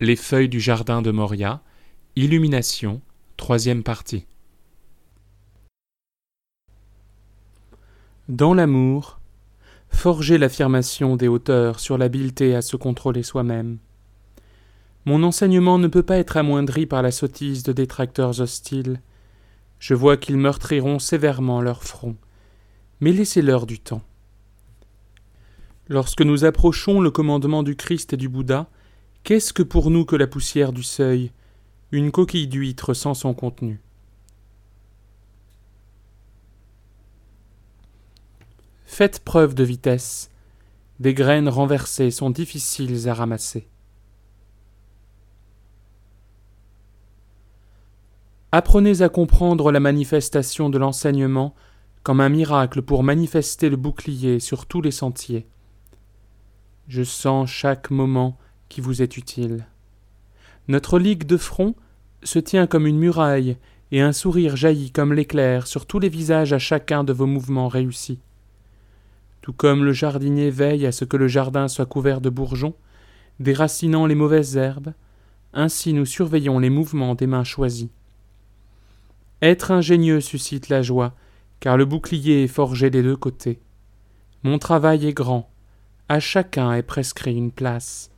les 0.00 0.16
feuilles 0.16 0.48
du 0.48 0.60
jardin 0.60 1.00
de 1.00 1.10
Moria, 1.10 1.62
Illumination, 2.16 3.00
troisième 3.36 3.82
partie. 3.82 4.26
Dans 8.28 8.52
l'amour, 8.52 9.20
forger 9.88 10.36
l'affirmation 10.36 11.16
des 11.16 11.28
auteurs 11.28 11.80
sur 11.80 11.96
l'habileté 11.96 12.54
à 12.54 12.60
se 12.60 12.76
contrôler 12.76 13.22
soi-même. 13.22 13.78
Mon 15.06 15.22
enseignement 15.22 15.78
ne 15.78 15.88
peut 15.88 16.02
pas 16.02 16.18
être 16.18 16.36
amoindri 16.36 16.84
par 16.84 17.00
la 17.00 17.10
sottise 17.10 17.62
de 17.62 17.72
détracteurs 17.72 18.40
hostiles. 18.40 19.00
Je 19.78 19.94
vois 19.94 20.16
qu'ils 20.16 20.36
meurtriront 20.36 20.98
sévèrement 20.98 21.62
leur 21.62 21.84
front, 21.84 22.16
mais 23.00 23.12
laissez-leur 23.12 23.66
du 23.66 23.78
temps. 23.78 24.02
Lorsque 25.88 26.22
nous 26.22 26.44
approchons 26.44 27.00
le 27.00 27.10
commandement 27.10 27.62
du 27.62 27.76
Christ 27.76 28.12
et 28.12 28.16
du 28.16 28.28
Bouddha, 28.28 28.68
Qu'est-ce 29.26 29.52
que 29.52 29.64
pour 29.64 29.90
nous 29.90 30.04
que 30.04 30.14
la 30.14 30.28
poussière 30.28 30.72
du 30.72 30.84
seuil, 30.84 31.32
une 31.90 32.12
coquille 32.12 32.46
d'huître 32.46 32.94
sans 32.94 33.12
son 33.12 33.34
contenu 33.34 33.80
Faites 38.84 39.24
preuve 39.24 39.56
de 39.56 39.64
vitesse. 39.64 40.30
Des 41.00 41.12
graines 41.12 41.48
renversées 41.48 42.12
sont 42.12 42.30
difficiles 42.30 43.08
à 43.08 43.14
ramasser. 43.14 43.68
Apprenez 48.52 49.02
à 49.02 49.08
comprendre 49.08 49.72
la 49.72 49.80
manifestation 49.80 50.70
de 50.70 50.78
l'enseignement 50.78 51.56
comme 52.04 52.20
un 52.20 52.28
miracle 52.28 52.80
pour 52.80 53.02
manifester 53.02 53.70
le 53.70 53.76
bouclier 53.76 54.38
sur 54.38 54.66
tous 54.66 54.82
les 54.82 54.92
sentiers. 54.92 55.48
Je 56.86 57.02
sens 57.02 57.50
chaque 57.50 57.90
moment 57.90 58.38
qui 58.68 58.80
vous 58.80 59.02
est 59.02 59.16
utile. 59.16 59.66
Notre 60.68 60.98
ligue 60.98 61.24
de 61.24 61.36
front 61.36 61.74
se 62.22 62.38
tient 62.38 62.66
comme 62.66 62.86
une 62.86 62.98
muraille, 62.98 63.56
et 63.92 64.00
un 64.00 64.12
sourire 64.12 64.56
jaillit 64.56 64.90
comme 64.90 65.12
l'éclair 65.12 65.66
sur 65.66 65.86
tous 65.86 65.98
les 65.98 66.08
visages 66.08 66.52
à 66.52 66.58
chacun 66.58 67.04
de 67.04 67.12
vos 67.12 67.26
mouvements 67.26 67.68
réussis. 67.68 68.18
Tout 69.42 69.52
comme 69.52 69.84
le 69.84 69.92
jardinier 69.92 70.50
veille 70.50 70.86
à 70.86 70.92
ce 70.92 71.04
que 71.04 71.16
le 71.16 71.28
jardin 71.28 71.68
soit 71.68 71.86
couvert 71.86 72.20
de 72.20 72.30
bourgeons, 72.30 72.74
déracinant 73.38 74.06
les 74.06 74.16
mauvaises 74.16 74.56
herbes, 74.56 74.92
ainsi 75.52 75.92
nous 75.92 76.04
surveillons 76.04 76.58
les 76.58 76.70
mouvements 76.70 77.14
des 77.14 77.26
mains 77.28 77.44
choisies. 77.44 77.90
Être 79.42 79.70
ingénieux 79.70 80.20
suscite 80.20 80.68
la 80.68 80.82
joie, 80.82 81.14
car 81.60 81.76
le 81.76 81.84
bouclier 81.84 82.44
est 82.44 82.48
forgé 82.48 82.90
des 82.90 83.02
deux 83.02 83.16
côtés. 83.16 83.60
Mon 84.42 84.58
travail 84.58 85.06
est 85.06 85.14
grand, 85.14 85.48
à 86.08 86.20
chacun 86.20 86.72
est 86.72 86.82
prescrit 86.82 87.36
une 87.36 87.52
place. 87.52 88.10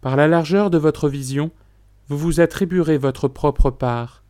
Par 0.00 0.16
la 0.16 0.28
largeur 0.28 0.70
de 0.70 0.78
votre 0.78 1.08
vision, 1.08 1.50
vous 2.08 2.16
vous 2.16 2.40
attribuerez 2.40 2.98
votre 2.98 3.28
propre 3.28 3.70
part. 3.70 4.22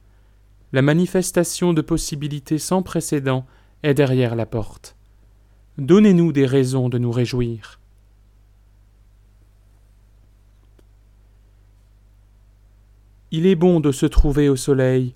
La 0.72 0.82
manifestation 0.82 1.72
de 1.72 1.82
possibilités 1.82 2.58
sans 2.58 2.82
précédent 2.82 3.46
est 3.82 3.94
derrière 3.94 4.34
la 4.34 4.46
porte. 4.46 4.96
Donnez-nous 5.76 6.32
des 6.32 6.46
raisons 6.46 6.88
de 6.88 6.98
nous 6.98 7.12
réjouir. 7.12 7.78
Il 13.30 13.46
est 13.46 13.54
bon 13.54 13.80
de 13.80 13.92
se 13.92 14.06
trouver 14.06 14.48
au 14.48 14.56
soleil, 14.56 15.14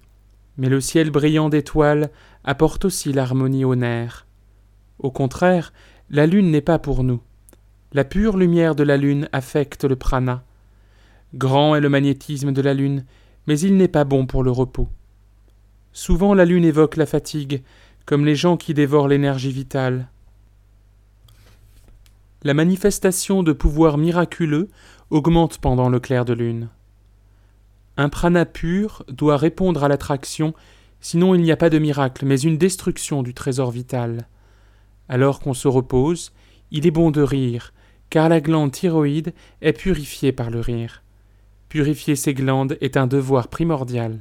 mais 0.58 0.68
le 0.68 0.82
ciel 0.82 1.10
brillant 1.10 1.48
d'étoiles 1.48 2.10
apporte 2.44 2.84
aussi 2.84 3.12
l'harmonie 3.12 3.64
aux 3.64 3.74
nerfs. 3.74 4.26
Au 4.98 5.10
contraire, 5.10 5.72
la 6.10 6.26
lune 6.26 6.50
n'est 6.50 6.60
pas 6.60 6.78
pour 6.78 7.04
nous. 7.04 7.22
La 7.94 8.04
pure 8.04 8.38
lumière 8.38 8.74
de 8.74 8.84
la 8.84 8.96
lune 8.96 9.28
affecte 9.32 9.84
le 9.84 9.96
prana. 9.96 10.42
Grand 11.34 11.74
est 11.74 11.80
le 11.80 11.90
magnétisme 11.90 12.50
de 12.50 12.62
la 12.62 12.72
lune, 12.72 13.04
mais 13.46 13.60
il 13.60 13.76
n'est 13.76 13.86
pas 13.86 14.04
bon 14.04 14.24
pour 14.24 14.42
le 14.42 14.50
repos. 14.50 14.88
Souvent 15.92 16.32
la 16.32 16.46
lune 16.46 16.64
évoque 16.64 16.96
la 16.96 17.04
fatigue, 17.04 17.62
comme 18.06 18.24
les 18.24 18.34
gens 18.34 18.56
qui 18.56 18.72
dévorent 18.72 19.08
l'énergie 19.08 19.52
vitale. 19.52 20.08
La 22.42 22.54
manifestation 22.54 23.42
de 23.42 23.52
pouvoirs 23.52 23.98
miraculeux 23.98 24.70
augmente 25.10 25.58
pendant 25.58 25.90
le 25.90 26.00
clair 26.00 26.24
de 26.24 26.32
lune. 26.32 26.70
Un 27.98 28.08
prana 28.08 28.46
pur 28.46 29.04
doit 29.08 29.36
répondre 29.36 29.84
à 29.84 29.88
l'attraction, 29.88 30.54
sinon 31.00 31.34
il 31.34 31.42
n'y 31.42 31.52
a 31.52 31.58
pas 31.58 31.68
de 31.68 31.78
miracle, 31.78 32.24
mais 32.24 32.40
une 32.40 32.56
destruction 32.56 33.22
du 33.22 33.34
trésor 33.34 33.70
vital. 33.70 34.28
Alors 35.10 35.40
qu'on 35.40 35.52
se 35.52 35.68
repose, 35.68 36.32
il 36.70 36.86
est 36.86 36.90
bon 36.90 37.10
de 37.10 37.20
rire, 37.20 37.74
car 38.12 38.28
la 38.28 38.42
glande 38.42 38.72
thyroïde 38.72 39.32
est 39.62 39.72
purifiée 39.72 40.32
par 40.32 40.50
le 40.50 40.60
rire. 40.60 41.02
Purifier 41.70 42.14
ses 42.14 42.34
glandes 42.34 42.76
est 42.82 42.98
un 42.98 43.06
devoir 43.06 43.48
primordial. 43.48 44.20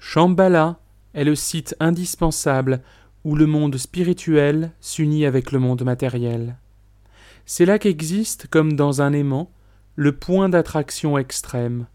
Shambhala 0.00 0.80
est 1.14 1.22
le 1.22 1.36
site 1.36 1.76
indispensable 1.78 2.82
où 3.22 3.36
le 3.36 3.46
monde 3.46 3.76
spirituel 3.76 4.72
s'unit 4.80 5.24
avec 5.24 5.52
le 5.52 5.60
monde 5.60 5.84
matériel. 5.84 6.56
C'est 7.46 7.66
là 7.66 7.78
qu'existe, 7.78 8.48
comme 8.48 8.72
dans 8.72 9.00
un 9.00 9.12
aimant, 9.12 9.52
le 9.94 10.10
point 10.10 10.48
d'attraction 10.48 11.18
extrême. 11.18 11.86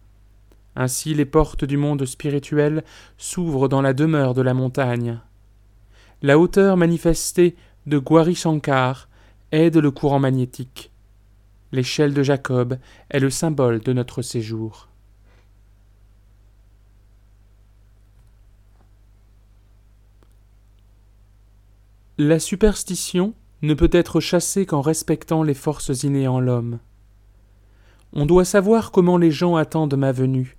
Ainsi 0.77 1.15
les 1.15 1.25
portes 1.25 1.65
du 1.65 1.75
monde 1.75 2.05
spirituel 2.05 2.85
s'ouvrent 3.17 3.67
dans 3.67 3.81
la 3.81 3.91
demeure 3.91 4.33
de 4.33 4.41
la 4.41 4.53
montagne 4.53 5.19
la 6.23 6.39
hauteur 6.39 6.77
manifestée 6.77 7.53
de 7.85 8.01
Shankar 8.33 9.09
aide 9.51 9.75
le 9.75 9.91
courant 9.91 10.19
magnétique. 10.19 10.89
L'échelle 11.73 12.13
de 12.13 12.23
Jacob 12.23 12.79
est 13.09 13.19
le 13.19 13.29
symbole 13.29 13.81
de 13.81 13.91
notre 13.91 14.21
séjour. 14.21 14.87
La 22.17 22.39
superstition 22.39 23.33
ne 23.61 23.73
peut 23.73 23.89
être 23.91 24.21
chassée 24.21 24.65
qu'en 24.65 24.81
respectant 24.81 25.43
les 25.43 25.53
forces 25.53 26.03
innées 26.03 26.27
en 26.27 26.39
l'homme. 26.39 26.79
On 28.13 28.25
doit 28.25 28.45
savoir 28.45 28.91
comment 28.91 29.17
les 29.17 29.31
gens 29.31 29.57
attendent 29.57 29.97
ma 29.97 30.13
venue. 30.13 30.55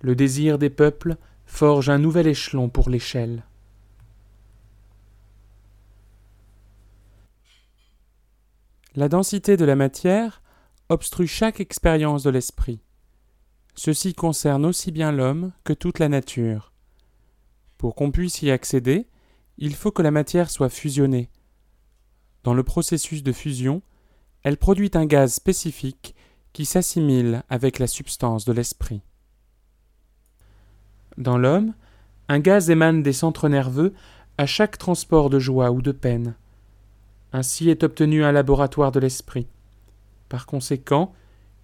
Le 0.00 0.14
désir 0.14 0.58
des 0.58 0.70
peuples 0.70 1.16
forge 1.44 1.90
un 1.90 1.98
nouvel 1.98 2.26
échelon 2.26 2.70
pour 2.70 2.88
l'échelle. 2.88 3.42
La 8.96 9.08
densité 9.08 9.56
de 9.56 9.64
la 9.64 9.76
matière 9.76 10.42
obstrue 10.88 11.26
chaque 11.26 11.60
expérience 11.60 12.22
de 12.22 12.30
l'esprit. 12.30 12.80
Ceci 13.74 14.14
concerne 14.14 14.64
aussi 14.64 14.90
bien 14.90 15.12
l'homme 15.12 15.52
que 15.64 15.72
toute 15.72 15.98
la 15.98 16.08
nature. 16.08 16.72
Pour 17.76 17.94
qu'on 17.94 18.10
puisse 18.10 18.42
y 18.42 18.50
accéder, 18.50 19.06
il 19.58 19.74
faut 19.74 19.92
que 19.92 20.02
la 20.02 20.10
matière 20.10 20.50
soit 20.50 20.70
fusionnée. 20.70 21.28
Dans 22.44 22.54
le 22.54 22.64
processus 22.64 23.22
de 23.22 23.32
fusion, 23.32 23.82
elle 24.42 24.56
produit 24.56 24.90
un 24.94 25.04
gaz 25.04 25.34
spécifique 25.34 26.14
qui 26.52 26.64
s'assimile 26.64 27.44
avec 27.50 27.78
la 27.78 27.86
substance 27.86 28.44
de 28.46 28.52
l'esprit. 28.52 29.02
Dans 31.18 31.36
l'homme, 31.36 31.74
un 32.28 32.38
gaz 32.38 32.70
émane 32.70 33.02
des 33.02 33.12
centres 33.12 33.48
nerveux 33.48 33.92
à 34.38 34.46
chaque 34.46 34.78
transport 34.78 35.30
de 35.30 35.38
joie 35.38 35.70
ou 35.70 35.82
de 35.82 35.92
peine. 35.92 36.34
Ainsi 37.32 37.70
est 37.70 37.82
obtenu 37.84 38.24
un 38.24 38.32
laboratoire 38.32 38.92
de 38.92 39.00
l'esprit. 39.00 39.46
Par 40.28 40.46
conséquent, 40.46 41.12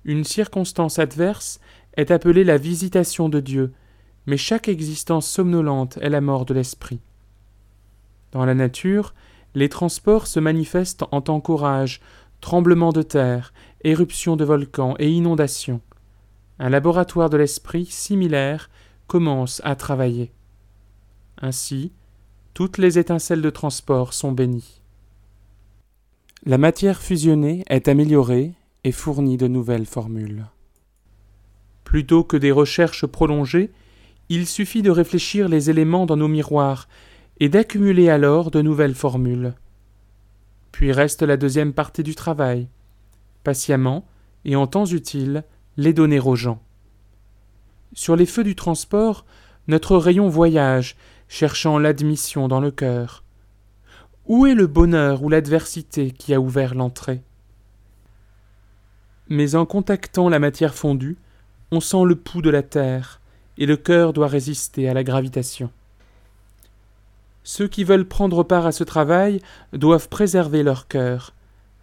une 0.05 0.25
circonstance 0.25 0.99
adverse 0.99 1.61
est 1.97 2.11
appelée 2.11 2.45
la 2.45 2.59
visitation 2.59 3.29
de 3.29 3.41
Dieu, 3.41 3.73
mais 4.27 4.37
chaque 4.37 4.69
existence 4.69 5.29
somnolente 5.29 5.99
est 6.01 6.11
la 6.11 6.21
mort 6.21 6.45
de 6.45 6.55
l'esprit. 6.55 7.01
Dans 8.33 8.45
la 8.45 8.55
nature, 8.55 9.15
les 9.55 9.69
transports 9.69 10.27
se 10.27 10.41
manifestent 10.41 11.05
en 11.13 11.21
tant 11.21 11.41
qu'orage, 11.41 12.01
tremblements 12.41 12.93
de 12.93 13.03
terre, 13.03 13.53
éruptions 13.83 14.37
de 14.37 14.45
volcans 14.45 14.95
et 14.99 15.11
inondations. 15.11 15.81
Un 16.59 16.69
laboratoire 16.69 17.31
de 17.31 17.37
l'esprit 17.37 17.87
similaire 17.87 18.71
commence 19.07 19.61
à 19.65 19.77
travailler. 19.77 20.33
Ainsi, 21.41 21.93
toutes 22.55 22.79
les 22.79 22.99
étincelles 22.99 23.43
de 23.43 23.51
transport 23.51 24.13
sont 24.13 24.33
bénies. 24.33 24.84
La 26.47 26.59
matière 26.59 27.01
fusionnée 27.01 27.65
est 27.71 27.89
améliorée 27.89 28.53
et 28.85 28.93
fournit 28.93 29.39
de 29.39 29.49
nouvelles 29.49 29.87
formules. 29.87 30.45
Plutôt 31.85 32.23
que 32.23 32.37
des 32.37 32.53
recherches 32.53 33.07
prolongées, 33.07 33.73
il 34.29 34.47
suffit 34.47 34.83
de 34.83 34.91
réfléchir 34.91 35.49
les 35.49 35.71
éléments 35.71 36.05
dans 36.05 36.19
nos 36.19 36.29
miroirs 36.29 36.87
et 37.41 37.49
d'accumuler 37.49 38.11
alors 38.11 38.51
de 38.51 38.61
nouvelles 38.61 38.95
formules. 38.95 39.55
Puis 40.71 40.93
reste 40.93 41.23
la 41.23 41.39
deuxième 41.39 41.73
partie 41.73 42.03
du 42.03 42.15
travail, 42.15 42.69
patiemment 43.43 44.05
et 44.45 44.55
en 44.55 44.67
temps 44.67 44.85
utile, 44.85 45.45
les 45.79 45.95
donner 45.95 46.21
aux 46.21 46.37
gens. 46.37 46.61
Sur 47.95 48.17
les 48.17 48.27
feux 48.27 48.45
du 48.45 48.55
transport, 48.55 49.25
notre 49.67 49.97
rayon 49.97 50.29
voyage, 50.29 50.97
cherchant 51.27 51.79
l'admission 51.79 52.49
dans 52.49 52.61
le 52.61 52.71
cœur. 52.71 53.24
Où 54.27 54.47
est 54.47 54.55
le 54.55 54.67
bonheur 54.67 55.23
ou 55.23 55.29
l'adversité 55.29 56.11
qui 56.11 56.33
a 56.33 56.41
ouvert 56.41 56.75
l'entrée? 56.75 57.23
Mais 59.29 59.55
en 59.55 59.67
contactant 59.67 60.31
la 60.31 60.39
matière 60.39 60.75
fondue, 60.75 61.19
on 61.71 61.81
sent 61.81 62.05
le 62.07 62.17
pouls 62.17 62.41
de 62.41 62.49
la 62.49 62.63
terre, 62.63 63.21
et 63.59 63.67
le 63.67 63.77
cœur 63.77 64.15
doit 64.15 64.29
résister 64.29 64.89
à 64.89 64.95
la 64.95 65.05
gravitation. 65.05 65.71
Ceux 67.43 67.69
qui 67.69 67.85
veulent 67.85 68.09
prendre 68.09 68.43
part 68.45 68.65
à 68.65 68.73
ce 68.73 68.83
travail 68.83 69.43
doivent 69.75 70.09
préserver 70.09 70.63
leur 70.63 70.89
cœur. 70.89 71.35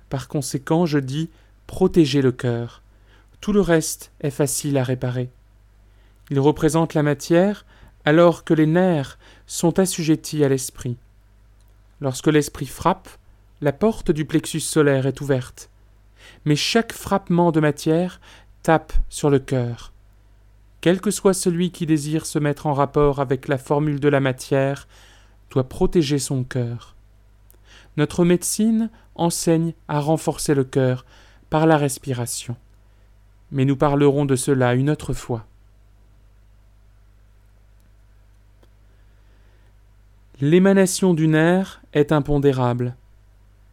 Par 0.10 0.28
conséquent, 0.28 0.88
je 0.88 0.98
dis 0.98 1.30
protéger 1.68 2.24
le 2.24 2.32
cœur. 2.32 2.82
Tout 3.40 3.54
le 3.54 3.62
reste 3.62 4.12
est 4.20 4.32
facile 4.32 4.80
à 4.80 4.84
réparer. 4.84 5.30
Il 6.32 6.40
représente 6.40 6.96
la 6.96 7.04
matière, 7.04 7.68
alors 8.04 8.44
que 8.44 8.56
les 8.56 8.66
nerfs 8.66 9.20
sont 9.46 9.78
assujettis 9.78 10.44
à 10.44 10.50
l'esprit. 10.50 10.98
Lorsque 12.02 12.28
l'esprit 12.28 12.66
frappe, 12.66 13.10
la 13.62 13.72
porte 13.72 14.12
du 14.12 14.26
plexus 14.26 14.60
solaire 14.60 15.06
est 15.06 15.22
ouverte. 15.22 15.70
Mais 16.46 16.56
chaque 16.56 16.94
frappement 16.94 17.52
de 17.52 17.60
matière 17.60 18.20
tape 18.64 18.94
sur 19.10 19.30
le 19.30 19.40
cœur. 19.40 19.94
Quel 20.82 21.00
que 21.00 21.12
soit 21.12 21.34
celui 21.34 21.72
qui 21.72 21.86
désire 21.86 22.26
se 22.26 22.40
mettre 22.40 22.66
en 22.66 22.74
rapport 22.74 23.20
avec 23.20 23.48
la 23.48 23.60
formule 23.60 24.00
de 24.00 24.08
la 24.08 24.20
matière, 24.20 24.88
doit 25.52 25.68
protéger 25.68 26.18
son 26.18 26.44
cœur. 26.44 26.96
Notre 27.98 28.26
médecine 28.26 28.90
enseigne 29.16 29.74
à 29.88 30.00
renforcer 30.00 30.56
le 30.56 30.64
cœur 30.64 31.06
par 31.50 31.68
la 31.68 31.78
respiration. 31.78 32.56
Mais 33.52 33.66
nous 33.66 33.76
parlerons 33.76 34.26
de 34.26 34.36
cela 34.36 34.74
une 34.74 34.90
autre 34.90 35.14
fois. 35.14 35.46
L'émanation 40.42 41.14
du 41.14 41.28
nerf 41.28 41.82
est 41.94 42.12
impondérable. 42.12 42.96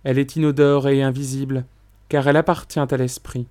Elle 0.05 0.19
est 0.19 0.37
inodore 0.37 0.89
et 0.89 1.03
invisible, 1.03 1.65
car 2.09 2.29
elle 2.29 2.37
appartient 2.37 2.79
à 2.79 2.97
l'esprit. 2.97 3.47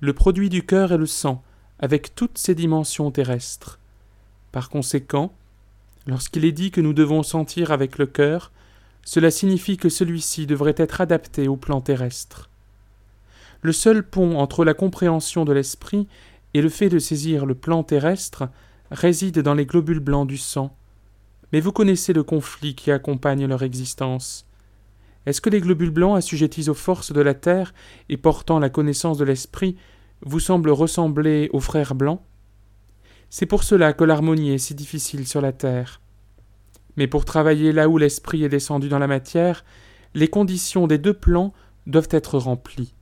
Le 0.00 0.12
produit 0.12 0.48
du 0.48 0.66
cœur 0.66 0.92
est 0.92 0.98
le 0.98 1.06
sang, 1.06 1.42
avec 1.78 2.14
toutes 2.14 2.36
ses 2.36 2.54
dimensions 2.54 3.10
terrestres. 3.10 3.78
Par 4.52 4.68
conséquent, 4.68 5.32
Lorsqu'il 6.08 6.46
est 6.46 6.52
dit 6.52 6.70
que 6.70 6.80
nous 6.80 6.94
devons 6.94 7.22
sentir 7.22 7.70
avec 7.70 7.98
le 7.98 8.06
cœur, 8.06 8.50
cela 9.04 9.30
signifie 9.30 9.76
que 9.76 9.90
celui-ci 9.90 10.46
devrait 10.46 10.74
être 10.78 11.02
adapté 11.02 11.48
au 11.48 11.56
plan 11.56 11.82
terrestre. 11.82 12.48
Le 13.60 13.72
seul 13.72 14.02
pont 14.02 14.38
entre 14.38 14.64
la 14.64 14.72
compréhension 14.72 15.44
de 15.44 15.52
l'esprit 15.52 16.08
et 16.54 16.62
le 16.62 16.70
fait 16.70 16.88
de 16.88 16.98
saisir 16.98 17.44
le 17.44 17.54
plan 17.54 17.82
terrestre 17.82 18.48
réside 18.90 19.40
dans 19.40 19.52
les 19.52 19.66
globules 19.66 20.00
blancs 20.00 20.26
du 20.26 20.38
sang. 20.38 20.74
Mais 21.52 21.60
vous 21.60 21.72
connaissez 21.72 22.12
le 22.12 22.22
conflit 22.22 22.74
qui 22.74 22.90
accompagne 22.90 23.46
leur 23.46 23.62
existence. 23.62 24.46
Est-ce 25.26 25.40
que 25.40 25.50
les 25.50 25.60
globules 25.60 25.90
blancs 25.90 26.16
assujettis 26.16 26.68
aux 26.68 26.74
forces 26.74 27.12
de 27.12 27.20
la 27.20 27.34
terre 27.34 27.74
et 28.08 28.16
portant 28.16 28.58
la 28.58 28.70
connaissance 28.70 29.18
de 29.18 29.24
l'esprit 29.24 29.76
vous 30.22 30.40
semblent 30.40 30.70
ressembler 30.70 31.50
aux 31.52 31.60
frères 31.60 31.94
blancs? 31.94 32.20
C'est 33.30 33.46
pour 33.46 33.62
cela 33.62 33.92
que 33.92 34.04
l'harmonie 34.04 34.52
est 34.52 34.58
si 34.58 34.74
difficile 34.74 35.26
sur 35.26 35.40
la 35.40 35.52
terre. 35.52 36.00
Mais 36.96 37.06
pour 37.06 37.24
travailler 37.24 37.72
là 37.72 37.88
où 37.88 37.98
l'esprit 37.98 38.42
est 38.42 38.48
descendu 38.48 38.88
dans 38.88 38.98
la 38.98 39.06
matière, 39.06 39.64
les 40.14 40.28
conditions 40.28 40.86
des 40.86 40.98
deux 40.98 41.14
plans 41.14 41.52
doivent 41.86 42.08
être 42.10 42.38
remplies. 42.38 42.94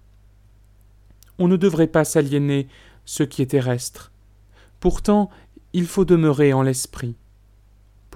On 1.38 1.48
ne 1.48 1.56
devrait 1.56 1.86
pas 1.86 2.04
s'aliéner 2.04 2.68
ce 3.04 3.22
qui 3.22 3.42
est 3.42 3.46
terrestre. 3.52 4.12
Pourtant, 4.80 5.30
il 5.72 5.86
faut 5.86 6.04
demeurer 6.04 6.52
en 6.52 6.62
l'esprit. 6.62 7.14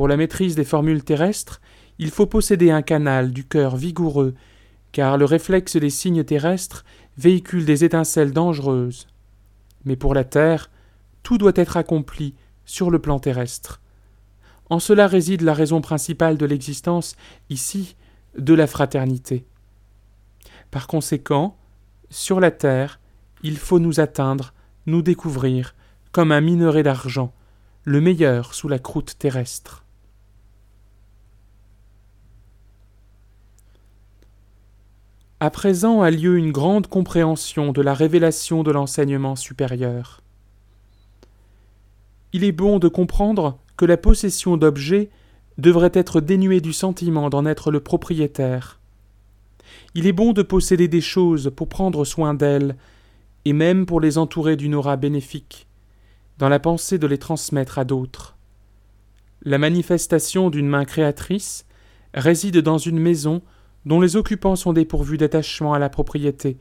Pour 0.01 0.09
la 0.09 0.17
maîtrise 0.17 0.55
des 0.55 0.65
formules 0.65 1.05
terrestres, 1.05 1.61
il 1.99 2.09
faut 2.09 2.25
posséder 2.25 2.71
un 2.71 2.81
canal 2.81 3.33
du 3.33 3.45
cœur 3.45 3.77
vigoureux, 3.77 4.35
car 4.93 5.19
le 5.19 5.27
réflexe 5.27 5.77
des 5.77 5.91
signes 5.91 6.25
terrestres 6.25 6.87
véhicule 7.19 7.67
des 7.67 7.85
étincelles 7.85 8.33
dangereuses. 8.33 9.09
Mais 9.85 9.97
pour 9.97 10.15
la 10.15 10.25
terre, 10.25 10.71
tout 11.23 11.37
doit 11.37 11.53
être 11.55 11.77
accompli 11.77 12.35
sur 12.65 12.91
le 12.91 12.99
plan 12.99 13.19
terrestre. 13.19 13.83
En 14.71 14.79
cela 14.79 15.07
réside 15.07 15.43
la 15.43 15.53
raison 15.53 15.83
principale 15.83 16.39
de 16.39 16.47
l'existence, 16.47 17.15
ici, 17.51 17.95
de 18.39 18.55
la 18.55 18.67
fraternité. 18.67 19.45
Par 20.71 20.87
conséquent, 20.87 21.59
sur 22.09 22.41
la 22.41 22.51
terre, 22.51 23.01
il 23.43 23.59
faut 23.59 23.79
nous 23.79 24.01
atteindre, 24.01 24.55
nous 24.87 25.03
découvrir, 25.03 25.75
comme 26.11 26.33
un 26.33 26.41
minerai 26.41 26.83
d'argent, 26.83 27.35
le 27.85 28.01
meilleur 28.01 28.55
sous 28.55 28.69
la 28.69 28.79
croûte 28.79 29.19
terrestre. 29.19 29.85
À 35.41 35.51
présent 35.51 36.03
a 36.03 36.11
lieu 36.11 36.37
une 36.37 36.53
grande 36.53 36.87
compréhension 36.87 37.73
de 37.73 37.81
la 37.81 37.95
révélation 37.95 38.63
de 38.63 38.71
l'enseignement 38.71 39.37
supérieur 39.37 40.21
il 42.33 42.45
est 42.45 42.53
bon 42.53 42.79
de 42.79 42.89
comprendre 42.89 43.59
que 43.77 43.85
la 43.85 43.97
possession 43.97 44.57
d'objets 44.57 45.11
devrait 45.59 45.91
être 45.95 46.21
dénuée 46.21 46.61
du 46.61 46.73
sentiment 46.73 47.29
d'en 47.29 47.45
être 47.45 47.71
le 47.71 47.81
propriétaire. 47.81 48.79
Il 49.95 50.07
est 50.07 50.13
bon 50.13 50.33
de 50.33 50.43
posséder 50.43 50.89
des 50.89 51.01
choses 51.01 51.51
pour 51.55 51.69
prendre 51.69 52.05
soin 52.05 52.35
d'elles, 52.35 52.77
et 53.45 53.53
même 53.53 53.87
pour 53.87 54.01
les 54.01 54.19
entourer 54.19 54.57
d'une 54.57 54.75
aura 54.75 54.97
bénéfique, 54.97 55.67
dans 56.39 56.49
la 56.49 56.61
pensée 56.61 56.99
de 56.99 57.07
les 57.07 57.19
transmettre 57.19 57.79
à 57.79 57.85
d'autres. 57.85 58.37
La 59.43 59.59
manifestation 59.59 60.51
d'une 60.51 60.69
main 60.69 60.85
créatrice 60.85 61.65
réside 62.15 62.59
dans 62.59 62.79
une 62.79 62.99
maison 62.99 63.43
dont 63.87 64.01
les 64.01 64.17
occupants 64.17 64.57
sont 64.57 64.73
dépourvus 64.73 65.19
d'attachement 65.19 65.73
à 65.73 65.79
la 65.79 65.89
propriété, 65.89 66.59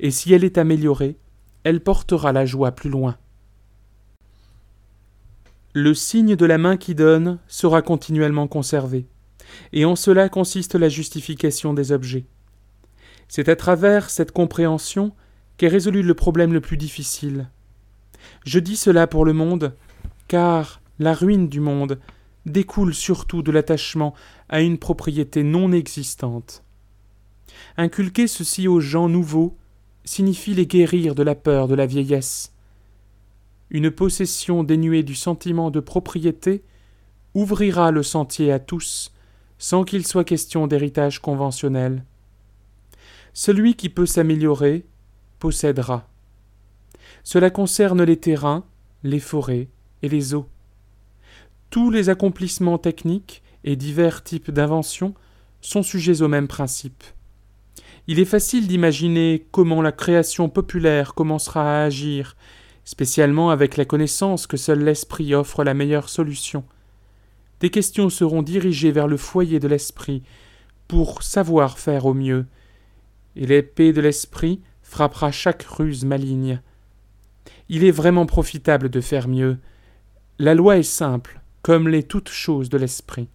et 0.00 0.10
si 0.10 0.32
elle 0.32 0.44
est 0.44 0.58
améliorée, 0.58 1.16
elle 1.64 1.80
portera 1.80 2.32
la 2.32 2.44
joie 2.44 2.72
plus 2.72 2.90
loin. 2.90 3.16
Le 5.74 5.94
signe 5.94 6.36
de 6.36 6.46
la 6.46 6.58
main 6.58 6.76
qui 6.76 6.94
donne 6.94 7.38
sera 7.48 7.82
continuellement 7.82 8.46
conservé, 8.46 9.06
et 9.72 9.84
en 9.84 9.96
cela 9.96 10.28
consiste 10.28 10.74
la 10.74 10.88
justification 10.88 11.72
des 11.72 11.92
objets. 11.92 12.26
C'est 13.28 13.48
à 13.48 13.56
travers 13.56 14.10
cette 14.10 14.32
compréhension 14.32 15.12
qu'est 15.56 15.68
résolu 15.68 16.02
le 16.02 16.14
problème 16.14 16.52
le 16.52 16.60
plus 16.60 16.76
difficile. 16.76 17.48
Je 18.44 18.58
dis 18.58 18.76
cela 18.76 19.06
pour 19.06 19.24
le 19.24 19.32
monde, 19.32 19.74
car 20.28 20.80
la 20.98 21.14
ruine 21.14 21.48
du 21.48 21.60
monde 21.60 21.98
découle 22.46 22.94
surtout 22.94 23.42
de 23.42 23.52
l'attachement 23.52 24.14
à 24.48 24.60
une 24.60 24.78
propriété 24.78 25.42
non 25.42 25.72
existante. 25.72 26.64
Inculquer 27.76 28.26
ceci 28.26 28.68
aux 28.68 28.80
gens 28.80 29.08
nouveaux 29.08 29.56
signifie 30.04 30.54
les 30.54 30.66
guérir 30.66 31.14
de 31.14 31.22
la 31.22 31.34
peur 31.34 31.68
de 31.68 31.74
la 31.74 31.86
vieillesse, 31.86 32.52
une 33.72 33.90
possession 33.90 34.64
dénuée 34.64 35.02
du 35.02 35.14
sentiment 35.14 35.70
de 35.70 35.80
propriété 35.80 36.62
ouvrira 37.32 37.90
le 37.90 38.02
sentier 38.02 38.52
à 38.52 38.58
tous, 38.58 39.14
sans 39.56 39.84
qu'il 39.84 40.06
soit 40.06 40.24
question 40.24 40.66
d'héritage 40.66 41.20
conventionnel. 41.20 42.04
Celui 43.32 43.74
qui 43.74 43.88
peut 43.88 44.04
s'améliorer 44.04 44.84
possédera. 45.38 46.06
Cela 47.24 47.48
concerne 47.48 48.02
les 48.02 48.18
terrains, 48.18 48.66
les 49.04 49.20
forêts 49.20 49.68
et 50.02 50.08
les 50.10 50.34
eaux. 50.34 50.48
Tous 51.72 51.90
les 51.90 52.10
accomplissements 52.10 52.76
techniques 52.76 53.42
et 53.64 53.76
divers 53.76 54.22
types 54.22 54.50
d'inventions 54.50 55.14
sont 55.62 55.82
sujets 55.82 56.20
au 56.20 56.28
même 56.28 56.46
principe. 56.46 57.02
Il 58.06 58.20
est 58.20 58.26
facile 58.26 58.68
d'imaginer 58.68 59.46
comment 59.52 59.80
la 59.80 59.90
création 59.90 60.50
populaire 60.50 61.14
commencera 61.14 61.62
à 61.62 61.84
agir 61.84 62.36
spécialement 62.84 63.48
avec 63.48 63.78
la 63.78 63.86
connaissance 63.86 64.46
que 64.46 64.58
seul 64.58 64.84
l'esprit 64.84 65.34
offre 65.34 65.64
la 65.64 65.72
meilleure 65.72 66.10
solution. 66.10 66.62
Des 67.60 67.70
questions 67.70 68.10
seront 68.10 68.42
dirigées 68.42 68.92
vers 68.92 69.08
le 69.08 69.16
foyer 69.16 69.58
de 69.58 69.68
l'esprit 69.68 70.22
pour 70.88 71.22
savoir 71.22 71.78
faire 71.78 72.04
au 72.04 72.12
mieux, 72.12 72.44
et 73.34 73.46
l'épée 73.46 73.94
de 73.94 74.02
l'esprit 74.02 74.60
frappera 74.82 75.32
chaque 75.32 75.62
ruse 75.62 76.04
maligne. 76.04 76.60
Il 77.70 77.82
est 77.82 77.92
vraiment 77.92 78.26
profitable 78.26 78.90
de 78.90 79.00
faire 79.00 79.26
mieux. 79.26 79.56
La 80.38 80.54
loi 80.54 80.76
est 80.76 80.82
simple, 80.82 81.41
comme 81.62 81.88
l'est 81.88 82.08
toute 82.08 82.28
chose 82.28 82.68
de 82.68 82.76
l'esprit. 82.76 83.28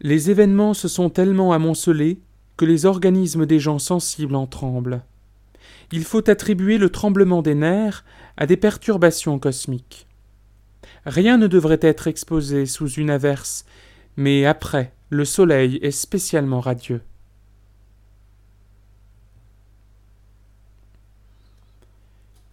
Les 0.00 0.30
événements 0.30 0.72
se 0.72 0.88
sont 0.88 1.10
tellement 1.10 1.52
amoncelés 1.52 2.20
que 2.56 2.64
les 2.64 2.86
organismes 2.86 3.44
des 3.44 3.58
gens 3.58 3.78
sensibles 3.78 4.34
en 4.34 4.46
tremblent. 4.46 5.02
Il 5.92 6.04
faut 6.04 6.30
attribuer 6.30 6.78
le 6.78 6.88
tremblement 6.88 7.42
des 7.42 7.54
nerfs 7.54 8.04
à 8.36 8.46
des 8.46 8.56
perturbations 8.56 9.38
cosmiques. 9.38 10.06
Rien 11.04 11.36
ne 11.36 11.46
devrait 11.46 11.80
être 11.82 12.06
exposé 12.06 12.66
sous 12.66 12.88
une 12.88 13.10
averse, 13.10 13.64
mais 14.16 14.46
après, 14.46 14.92
le 15.10 15.24
soleil 15.24 15.78
est 15.82 15.90
spécialement 15.90 16.60
radieux. 16.60 17.02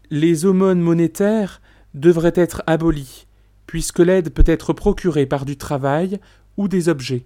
Les 0.09 0.45
aumônes 0.45 0.79
monétaires 0.79 1.61
devraient 1.93 2.33
être 2.35 2.63
abolies, 2.65 3.27
puisque 3.65 3.99
l'aide 3.99 4.29
peut 4.29 4.43
être 4.45 4.71
procurée 4.71 5.25
par 5.25 5.43
du 5.43 5.57
travail 5.57 6.19
ou 6.55 6.69
des 6.69 6.87
objets. 6.87 7.25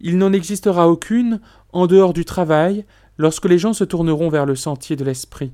Il 0.00 0.18
n'en 0.18 0.32
existera 0.32 0.88
aucune 0.88 1.40
en 1.72 1.86
dehors 1.86 2.12
du 2.12 2.24
travail 2.24 2.84
lorsque 3.16 3.46
les 3.46 3.58
gens 3.58 3.72
se 3.72 3.84
tourneront 3.84 4.28
vers 4.28 4.46
le 4.46 4.54
sentier 4.54 4.96
de 4.96 5.04
l'esprit. 5.04 5.52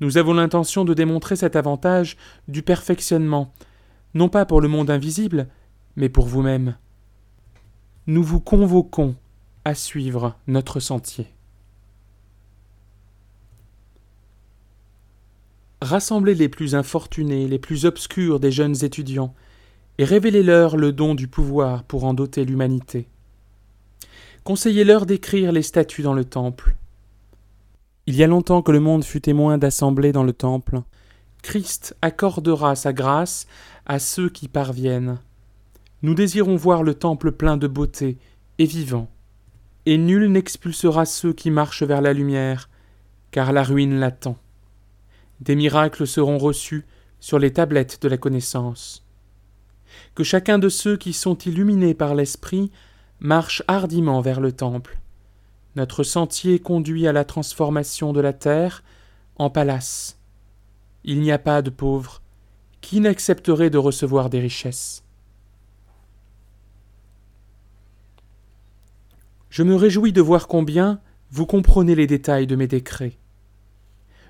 Nous 0.00 0.16
avons 0.16 0.34
l'intention 0.34 0.84
de 0.84 0.94
démontrer 0.94 1.36
cet 1.36 1.56
avantage 1.56 2.16
du 2.48 2.62
perfectionnement, 2.62 3.52
non 4.14 4.28
pas 4.28 4.46
pour 4.46 4.60
le 4.60 4.68
monde 4.68 4.90
invisible, 4.90 5.48
mais 5.96 6.08
pour 6.08 6.26
vous-même. 6.26 6.76
Nous 8.06 8.22
vous 8.22 8.40
convoquons 8.40 9.16
à 9.64 9.74
suivre 9.74 10.36
notre 10.46 10.80
sentier. 10.80 11.26
Rassemblez 15.82 16.36
les 16.36 16.48
plus 16.48 16.76
infortunés, 16.76 17.48
les 17.48 17.58
plus 17.58 17.86
obscurs 17.86 18.38
des 18.38 18.52
jeunes 18.52 18.84
étudiants, 18.84 19.34
et 19.98 20.04
révélez-leur 20.04 20.76
le 20.76 20.92
don 20.92 21.16
du 21.16 21.26
pouvoir 21.26 21.82
pour 21.82 22.04
en 22.04 22.14
doter 22.14 22.44
l'humanité. 22.44 23.08
Conseillez-leur 24.44 25.06
d'écrire 25.06 25.50
les 25.50 25.62
statuts 25.62 26.02
dans 26.02 26.14
le 26.14 26.24
temple. 26.24 26.76
Il 28.06 28.14
y 28.14 28.22
a 28.22 28.28
longtemps 28.28 28.62
que 28.62 28.70
le 28.70 28.78
monde 28.78 29.02
fut 29.02 29.20
témoin 29.20 29.58
d'assemblées 29.58 30.12
dans 30.12 30.22
le 30.22 30.32
temple. 30.32 30.82
Christ 31.42 31.96
accordera 32.00 32.76
sa 32.76 32.92
grâce 32.92 33.48
à 33.84 33.98
ceux 33.98 34.28
qui 34.28 34.46
parviennent. 34.46 35.18
Nous 36.02 36.14
désirons 36.14 36.54
voir 36.54 36.84
le 36.84 36.94
temple 36.94 37.32
plein 37.32 37.56
de 37.56 37.66
beauté 37.66 38.18
et 38.60 38.66
vivant. 38.66 39.08
Et 39.86 39.98
nul 39.98 40.30
n'expulsera 40.30 41.06
ceux 41.06 41.32
qui 41.32 41.50
marchent 41.50 41.82
vers 41.82 42.02
la 42.02 42.12
lumière, 42.12 42.70
car 43.32 43.52
la 43.52 43.64
ruine 43.64 43.98
l'attend. 43.98 44.36
Des 45.42 45.56
miracles 45.56 46.06
seront 46.06 46.38
reçus 46.38 46.86
sur 47.18 47.40
les 47.40 47.52
tablettes 47.52 48.00
de 48.00 48.08
la 48.08 48.16
connaissance. 48.16 49.04
Que 50.14 50.22
chacun 50.22 50.60
de 50.60 50.68
ceux 50.68 50.96
qui 50.96 51.12
sont 51.12 51.36
illuminés 51.36 51.94
par 51.94 52.14
l'Esprit 52.14 52.70
marche 53.18 53.64
hardiment 53.66 54.20
vers 54.20 54.40
le 54.40 54.52
temple. 54.52 55.00
Notre 55.74 56.04
sentier 56.04 56.60
conduit 56.60 57.08
à 57.08 57.12
la 57.12 57.24
transformation 57.24 58.12
de 58.12 58.20
la 58.20 58.32
terre 58.32 58.84
en 59.34 59.50
palace. 59.50 60.16
Il 61.02 61.20
n'y 61.20 61.32
a 61.32 61.38
pas 61.38 61.60
de 61.60 61.70
pauvres. 61.70 62.22
Qui 62.80 63.00
n'accepterait 63.00 63.70
de 63.70 63.78
recevoir 63.78 64.30
des 64.30 64.38
richesses 64.38 65.02
Je 69.50 69.64
me 69.64 69.74
réjouis 69.74 70.12
de 70.12 70.20
voir 70.20 70.46
combien 70.46 71.00
vous 71.32 71.46
comprenez 71.46 71.96
les 71.96 72.06
détails 72.06 72.46
de 72.46 72.54
mes 72.54 72.68
décrets. 72.68 73.18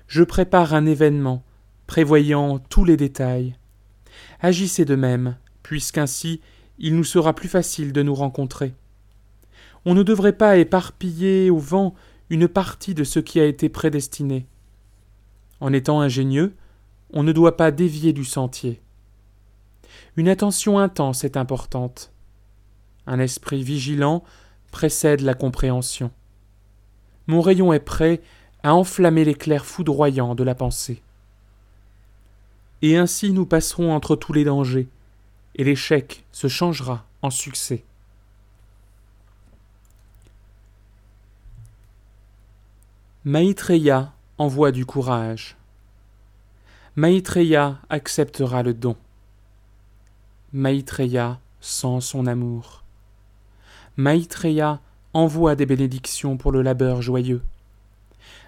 Je 0.07 0.23
prépare 0.23 0.73
un 0.73 0.85
événement, 0.85 1.43
prévoyant 1.87 2.59
tous 2.59 2.85
les 2.85 2.97
détails. 2.97 3.55
Agissez 4.39 4.85
de 4.85 4.95
même, 4.95 5.37
puisqu'ainsi 5.63 6.41
il 6.79 6.95
nous 6.95 7.03
sera 7.03 7.33
plus 7.33 7.47
facile 7.47 7.93
de 7.93 8.01
nous 8.01 8.15
rencontrer. 8.15 8.73
On 9.85 9.93
ne 9.93 10.03
devrait 10.03 10.37
pas 10.37 10.57
éparpiller 10.57 11.49
au 11.49 11.57
vent 11.57 11.93
une 12.29 12.47
partie 12.47 12.93
de 12.93 13.03
ce 13.03 13.19
qui 13.19 13.39
a 13.39 13.45
été 13.45 13.69
prédestiné. 13.69 14.47
En 15.59 15.71
étant 15.71 16.01
ingénieux, 16.01 16.55
on 17.11 17.23
ne 17.23 17.31
doit 17.31 17.57
pas 17.57 17.71
dévier 17.71 18.11
du 18.11 18.25
sentier. 18.25 18.81
Une 20.17 20.27
attention 20.27 20.79
intense 20.79 21.23
est 21.23 21.37
importante. 21.37 22.11
Un 23.05 23.19
esprit 23.19 23.63
vigilant 23.63 24.23
précède 24.71 25.21
la 25.21 25.35
compréhension. 25.35 26.11
Mon 27.27 27.41
rayon 27.41 27.71
est 27.71 27.79
prêt 27.79 28.21
à 28.63 28.73
enflammer 28.73 29.25
l'éclair 29.25 29.65
foudroyant 29.65 30.35
de 30.35 30.43
la 30.43 30.55
pensée. 30.55 31.01
Et 32.81 32.97
ainsi 32.97 33.31
nous 33.31 33.45
passerons 33.45 33.93
entre 33.93 34.15
tous 34.15 34.33
les 34.33 34.43
dangers, 34.43 34.87
et 35.55 35.63
l'échec 35.63 36.23
se 36.31 36.47
changera 36.47 37.05
en 37.21 37.29
succès. 37.29 37.83
Maïtreya 43.25 44.11
envoie 44.37 44.73
du 44.73 44.85
courage. 44.85 45.55
Maïtreya 46.97 47.79
acceptera 47.89 48.63
le 48.63 48.73
don. 48.73 48.97
Maïtreya 50.51 51.39
sent 51.61 52.01
son 52.01 52.27
amour. 52.27 52.83
Maïtreya 53.95 54.81
envoie 55.13 55.55
des 55.55 55.65
bénédictions 55.65 56.35
pour 56.35 56.51
le 56.51 56.61
labeur 56.61 57.01
joyeux. 57.01 57.41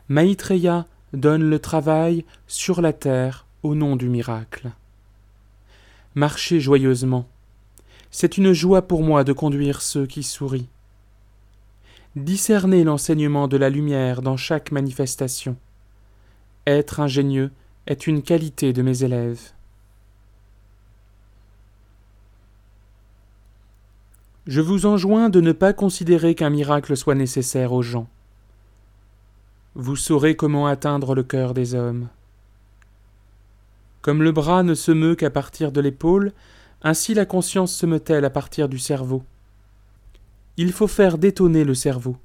Maïtreya 0.09 0.85
donne 1.13 1.50
le 1.50 1.59
travail 1.59 2.25
sur 2.47 2.81
la 2.81 2.93
terre 2.93 3.45
au 3.63 3.75
nom 3.75 3.95
du 3.95 4.09
miracle. 4.09 4.71
Marchez 6.13 6.59
joyeusement. 6.59 7.27
C'est 8.12 8.38
une 8.38 8.53
joie 8.53 8.83
pour 8.83 9.03
moi 9.03 9.24
de 9.24 9.33
conduire 9.33 9.81
ceux 9.81 10.05
qui 10.05 10.24
sourient 10.24 10.69
discerner 12.15 12.85
l'enseignement 12.85 13.47
de 13.47 13.57
la 13.57 13.69
lumière 13.69 14.21
dans 14.21 14.38
chaque 14.38 14.71
manifestation. 14.71 15.57
Être 16.65 17.00
ingénieux 17.00 17.51
est 17.88 18.07
une 18.07 18.21
qualité 18.21 18.74
de 18.74 18.81
mes 18.81 19.03
élèves. 19.03 19.51
Je 24.47 24.62
vous 24.62 24.85
enjoins 24.85 25.29
de 25.29 25.41
ne 25.41 25.51
pas 25.51 25.74
considérer 25.74 26.35
qu'un 26.35 26.50
miracle 26.50 26.95
soit 26.95 27.15
nécessaire 27.15 27.74
aux 27.74 27.81
gens. 27.81 28.07
Vous 29.77 29.98
saurez 29.98 30.38
comment 30.38 30.67
atteindre 30.67 31.15
le 31.15 31.24
cœur 31.24 31.53
des 31.53 31.75
hommes. 31.75 32.08
Comme 34.01 34.24
le 34.24 34.32
bras 34.32 34.63
ne 34.63 34.74
se 34.74 34.94
meut 34.94 35.15
qu'à 35.15 35.29
partir 35.29 35.74
de 35.74 35.82
l'épaule, 35.82 36.32
ainsi 36.82 37.13
la 37.13 37.25
conscience 37.25 37.75
se 37.75 37.86
meut-elle 37.86 38.24
à 38.24 38.29
partir 38.29 38.70
du 38.70 38.79
cerveau. 38.79 39.24
Il 40.55 40.72
faut 40.72 40.88
faire 40.88 41.17
détonner 41.17 41.65
le 41.65 41.74
cerveau. 41.74 42.15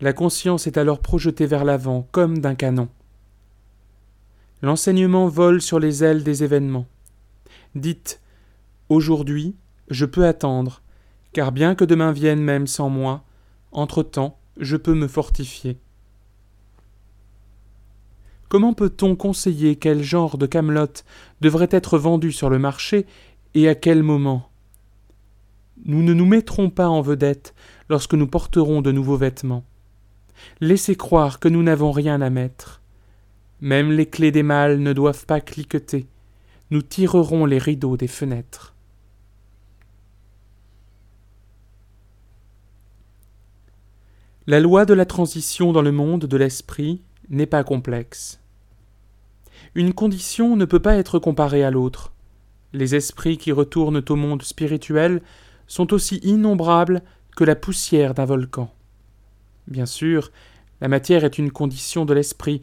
La 0.00 0.12
conscience 0.12 0.66
est 0.66 0.78
alors 0.78 0.98
projetée 0.98 1.46
vers 1.46 1.64
l'avant 1.64 2.08
comme 2.10 2.38
d'un 2.38 2.56
canon. 2.56 2.88
L'enseignement 4.60 5.28
vole 5.28 5.62
sur 5.62 5.78
les 5.78 6.02
ailes 6.02 6.24
des 6.24 6.42
événements. 6.42 6.86
Dites 7.76 8.20
Aujourd'hui, 8.88 9.54
je 9.90 10.06
peux 10.06 10.26
attendre, 10.26 10.82
car 11.32 11.52
bien 11.52 11.76
que 11.76 11.84
demain 11.84 12.10
vienne 12.10 12.42
même 12.42 12.66
sans 12.66 12.88
moi, 12.88 13.22
entre-temps, 13.70 14.36
je 14.56 14.76
peux 14.76 14.94
me 14.94 15.06
fortifier. 15.06 15.78
Comment 18.50 18.74
peut-on 18.74 19.14
conseiller 19.14 19.76
quel 19.76 20.02
genre 20.02 20.36
de 20.36 20.44
camelote 20.44 21.04
devrait 21.40 21.68
être 21.70 21.98
vendu 21.98 22.32
sur 22.32 22.50
le 22.50 22.58
marché 22.58 23.06
et 23.54 23.68
à 23.68 23.76
quel 23.76 24.02
moment? 24.02 24.50
Nous 25.84 26.02
ne 26.02 26.12
nous 26.12 26.26
mettrons 26.26 26.68
pas 26.68 26.88
en 26.88 27.00
vedette 27.00 27.54
lorsque 27.88 28.14
nous 28.14 28.26
porterons 28.26 28.82
de 28.82 28.90
nouveaux 28.90 29.16
vêtements. 29.16 29.62
Laissez 30.60 30.96
croire 30.96 31.38
que 31.38 31.46
nous 31.46 31.62
n'avons 31.62 31.92
rien 31.92 32.20
à 32.20 32.28
mettre. 32.28 32.80
Même 33.60 33.92
les 33.92 34.06
clés 34.06 34.32
des 34.32 34.42
mâles 34.42 34.80
ne 34.80 34.92
doivent 34.92 35.26
pas 35.26 35.40
cliqueter. 35.40 36.08
Nous 36.72 36.82
tirerons 36.82 37.46
les 37.46 37.58
rideaux 37.58 37.96
des 37.96 38.08
fenêtres. 38.08 38.74
La 44.48 44.58
loi 44.58 44.86
de 44.86 44.94
la 44.94 45.06
transition 45.06 45.72
dans 45.72 45.82
le 45.82 45.92
monde 45.92 46.24
de 46.24 46.36
l'esprit 46.36 47.00
n'est 47.28 47.46
pas 47.46 47.62
complexe. 47.62 48.39
Une 49.74 49.94
condition 49.94 50.56
ne 50.56 50.64
peut 50.64 50.80
pas 50.80 50.96
être 50.96 51.18
comparée 51.18 51.64
à 51.64 51.70
l'autre. 51.70 52.12
Les 52.72 52.94
esprits 52.94 53.38
qui 53.38 53.52
retournent 53.52 54.02
au 54.08 54.16
monde 54.16 54.42
spirituel 54.42 55.22
sont 55.66 55.92
aussi 55.92 56.16
innombrables 56.22 57.02
que 57.36 57.44
la 57.44 57.54
poussière 57.54 58.14
d'un 58.14 58.24
volcan. 58.24 58.72
Bien 59.68 59.86
sûr, 59.86 60.32
la 60.80 60.88
matière 60.88 61.24
est 61.24 61.38
une 61.38 61.52
condition 61.52 62.04
de 62.04 62.14
l'esprit, 62.14 62.62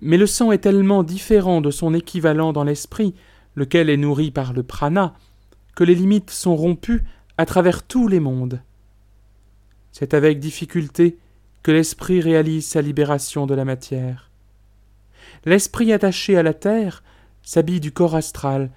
mais 0.00 0.16
le 0.16 0.26
sang 0.26 0.52
est 0.52 0.58
tellement 0.58 1.02
différent 1.02 1.60
de 1.60 1.70
son 1.70 1.94
équivalent 1.94 2.52
dans 2.52 2.64
l'esprit, 2.64 3.14
lequel 3.56 3.90
est 3.90 3.96
nourri 3.96 4.30
par 4.30 4.52
le 4.52 4.62
prana, 4.62 5.14
que 5.74 5.84
les 5.84 5.94
limites 5.94 6.30
sont 6.30 6.56
rompues 6.56 7.02
à 7.36 7.46
travers 7.46 7.82
tous 7.82 8.06
les 8.06 8.20
mondes. 8.20 8.60
C'est 9.90 10.14
avec 10.14 10.38
difficulté 10.38 11.18
que 11.62 11.72
l'esprit 11.72 12.20
réalise 12.20 12.66
sa 12.66 12.82
libération 12.82 13.46
de 13.46 13.54
la 13.54 13.64
matière. 13.64 14.30
L'esprit 15.44 15.92
attaché 15.92 16.36
à 16.36 16.42
la 16.42 16.54
terre 16.54 17.02
s'habille 17.42 17.80
du 17.80 17.92
corps 17.92 18.14
astral, 18.14 18.70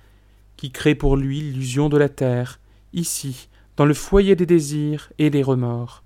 qui 0.58 0.72
crée 0.72 0.96
pour 0.96 1.16
lui 1.16 1.40
l'illusion 1.40 1.88
de 1.88 1.98
la 1.98 2.10
terre, 2.10 2.60
ici, 2.94 3.48
dans 3.78 3.86
le 3.86 3.94
foyer 3.94 4.36
des 4.36 4.46
désirs 4.46 5.12
et 5.18 5.30
des 5.30 5.44
remords. 5.44 6.04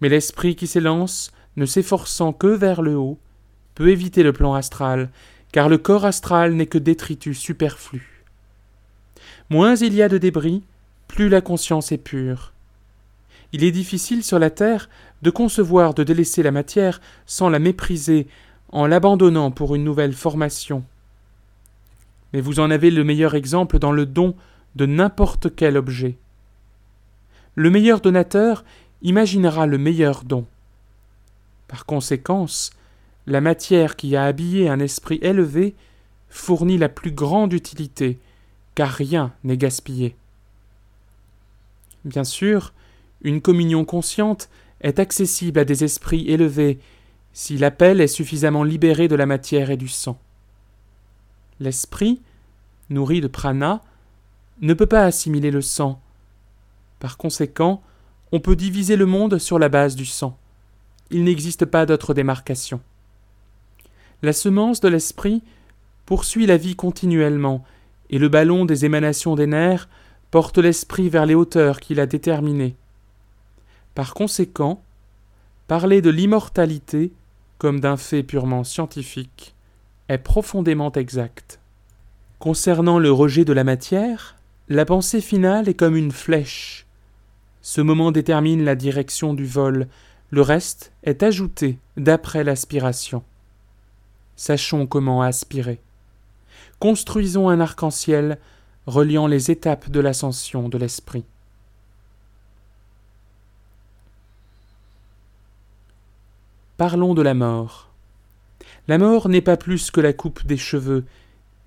Mais 0.00 0.08
l'esprit 0.08 0.56
qui 0.56 0.66
s'élance, 0.66 1.32
ne 1.56 1.64
s'efforçant 1.64 2.32
que 2.32 2.48
vers 2.48 2.82
le 2.82 2.96
haut, 2.96 3.18
peut 3.74 3.88
éviter 3.88 4.22
le 4.22 4.32
plan 4.32 4.54
astral, 4.54 5.10
car 5.52 5.68
le 5.68 5.78
corps 5.78 6.04
astral 6.04 6.52
n'est 6.54 6.66
que 6.66 6.78
détritus 6.78 7.38
superflu. 7.38 8.24
Moins 9.48 9.76
il 9.76 9.94
y 9.94 10.02
a 10.02 10.08
de 10.08 10.18
débris, 10.18 10.62
plus 11.08 11.28
la 11.28 11.40
conscience 11.40 11.92
est 11.92 11.98
pure. 11.98 12.52
Il 13.52 13.64
est 13.64 13.70
difficile 13.70 14.24
sur 14.24 14.38
la 14.38 14.50
terre 14.50 14.90
de 15.22 15.30
concevoir 15.30 15.94
de 15.94 16.02
délaisser 16.02 16.42
la 16.42 16.50
matière 16.50 17.00
sans 17.26 17.48
la 17.48 17.58
mépriser 17.58 18.26
en 18.70 18.86
l'abandonnant 18.86 19.50
pour 19.50 19.74
une 19.74 19.84
nouvelle 19.84 20.12
formation. 20.12 20.84
Mais 22.32 22.40
vous 22.40 22.60
en 22.60 22.70
avez 22.70 22.90
le 22.90 23.04
meilleur 23.04 23.34
exemple 23.34 23.78
dans 23.78 23.92
le 23.92 24.06
don 24.06 24.34
de 24.74 24.86
n'importe 24.86 25.54
quel 25.54 25.76
objet. 25.76 26.16
Le 27.54 27.70
meilleur 27.70 28.00
donateur 28.00 28.64
imaginera 29.02 29.66
le 29.66 29.78
meilleur 29.78 30.24
don. 30.24 30.44
Par 31.68 31.86
conséquence, 31.86 32.70
la 33.26 33.40
matière 33.40 33.96
qui 33.96 34.14
a 34.16 34.24
habillé 34.24 34.68
un 34.68 34.80
esprit 34.80 35.18
élevé 35.22 35.74
fournit 36.28 36.78
la 36.78 36.88
plus 36.88 37.12
grande 37.12 37.52
utilité, 37.52 38.18
car 38.74 38.90
rien 38.90 39.32
n'est 39.42 39.56
gaspillé. 39.56 40.14
Bien 42.04 42.24
sûr, 42.24 42.72
une 43.22 43.40
communion 43.40 43.84
consciente 43.84 44.48
est 44.80 44.98
accessible 44.98 45.58
à 45.58 45.64
des 45.64 45.82
esprits 45.82 46.28
élevés 46.28 46.78
si 47.38 47.58
l'appel 47.58 48.00
est 48.00 48.06
suffisamment 48.06 48.62
libéré 48.62 49.08
de 49.08 49.14
la 49.14 49.26
matière 49.26 49.70
et 49.70 49.76
du 49.76 49.88
sang. 49.88 50.18
L'esprit, 51.60 52.22
nourri 52.88 53.20
de 53.20 53.26
prana, 53.26 53.82
ne 54.62 54.72
peut 54.72 54.86
pas 54.86 55.04
assimiler 55.04 55.50
le 55.50 55.60
sang. 55.60 56.00
Par 56.98 57.18
conséquent, 57.18 57.82
on 58.32 58.40
peut 58.40 58.56
diviser 58.56 58.96
le 58.96 59.04
monde 59.04 59.36
sur 59.36 59.58
la 59.58 59.68
base 59.68 59.96
du 59.96 60.06
sang. 60.06 60.38
Il 61.10 61.24
n'existe 61.24 61.66
pas 61.66 61.84
d'autre 61.84 62.14
démarcation. 62.14 62.80
La 64.22 64.32
semence 64.32 64.80
de 64.80 64.88
l'esprit 64.88 65.42
poursuit 66.06 66.46
la 66.46 66.56
vie 66.56 66.74
continuellement, 66.74 67.64
et 68.08 68.18
le 68.18 68.30
ballon 68.30 68.64
des 68.64 68.86
émanations 68.86 69.34
des 69.34 69.46
nerfs 69.46 69.90
porte 70.30 70.56
l'esprit 70.56 71.10
vers 71.10 71.26
les 71.26 71.34
hauteurs 71.34 71.80
qu'il 71.80 72.00
a 72.00 72.06
déterminées. 72.06 72.76
Par 73.94 74.14
conséquent, 74.14 74.82
parler 75.68 76.00
de 76.00 76.08
l'immortalité 76.08 77.12
comme 77.58 77.80
d'un 77.80 77.96
fait 77.96 78.22
purement 78.22 78.64
scientifique 78.64 79.54
est 80.08 80.18
profondément 80.18 80.92
exact. 80.92 81.58
Concernant 82.38 82.98
le 82.98 83.10
rejet 83.10 83.44
de 83.44 83.52
la 83.52 83.64
matière, 83.64 84.36
la 84.68 84.84
pensée 84.84 85.20
finale 85.20 85.68
est 85.68 85.74
comme 85.74 85.96
une 85.96 86.12
flèche. 86.12 86.86
Ce 87.62 87.80
moment 87.80 88.12
détermine 88.12 88.64
la 88.64 88.74
direction 88.74 89.34
du 89.34 89.46
vol, 89.46 89.88
le 90.30 90.42
reste 90.42 90.92
est 91.02 91.22
ajouté 91.22 91.78
d'après 91.96 92.44
l'aspiration. 92.44 93.22
Sachons 94.36 94.86
comment 94.86 95.22
aspirer. 95.22 95.80
Construisons 96.78 97.48
un 97.48 97.60
arc-en-ciel 97.60 98.38
reliant 98.86 99.26
les 99.26 99.50
étapes 99.50 99.88
de 99.90 100.00
l'ascension 100.00 100.68
de 100.68 100.78
l'esprit. 100.78 101.24
Parlons 106.76 107.14
de 107.14 107.22
la 107.22 107.32
mort. 107.32 107.90
La 108.86 108.98
mort 108.98 109.30
n'est 109.30 109.40
pas 109.40 109.56
plus 109.56 109.90
que 109.90 110.02
la 110.02 110.12
coupe 110.12 110.46
des 110.46 110.58
cheveux, 110.58 111.06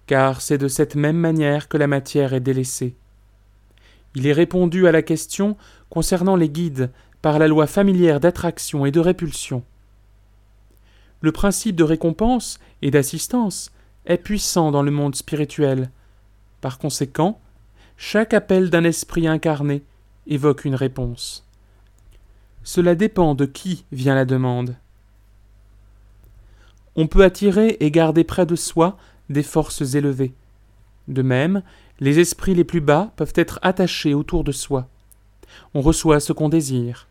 car 0.06 0.40
c'est 0.40 0.60
de 0.60 0.68
cette 0.68 0.94
même 0.94 1.18
manière 1.18 1.68
que 1.68 1.78
la 1.78 1.88
matière 1.88 2.34
est 2.36 2.40
délaissée. 2.40 2.96
Il 4.14 4.28
est 4.28 4.34
répondu 4.34 4.88
à 4.88 4.92
la 4.92 5.02
question 5.02 5.58
concernant 5.90 6.36
les 6.36 6.50
guides 6.50 6.92
par 7.24 7.40
la 7.40 7.48
loi 7.48 7.66
familière 7.66 8.20
d'attraction 8.20 8.86
et 8.86 8.92
de 8.92 9.00
répulsion. 9.00 9.64
Le 11.22 11.32
principe 11.32 11.76
de 11.76 11.84
récompense 11.84 12.60
et 12.84 12.92
d'assistance 12.92 13.72
est 14.06 14.18
puissant 14.18 14.70
dans 14.70 14.84
le 14.84 14.92
monde 14.92 15.16
spirituel. 15.16 15.90
Par 16.62 16.78
conséquent, 16.78 17.42
chaque 17.98 18.36
appel 18.36 18.70
d'un 18.70 18.84
esprit 18.84 19.28
incarné 19.28 19.82
évoque 20.28 20.66
une 20.66 20.76
réponse. 20.76 21.48
Cela 22.64 22.94
dépend 22.94 23.34
de 23.34 23.46
qui 23.46 23.86
vient 23.92 24.16
la 24.16 24.26
demande. 24.26 24.76
On 27.02 27.08
peut 27.08 27.24
attirer 27.24 27.78
et 27.80 27.92
garder 27.92 28.26
près 28.26 28.46
de 28.46 28.58
soi 28.58 28.98
des 29.30 29.42
forces 29.42 29.96
élevées. 29.96 30.34
De 31.08 31.22
même, 31.22 31.64
les 32.02 32.20
esprits 32.20 32.54
les 32.54 32.66
plus 32.66 32.82
bas 32.82 33.14
peuvent 33.16 33.32
être 33.36 33.58
attachés 33.62 34.14
autour 34.14 34.44
de 34.44 34.52
soi. 34.52 34.90
On 35.74 35.80
reçoit 35.80 36.20
ce 36.20 36.34
qu'on 36.34 36.50
désire. 36.50 37.08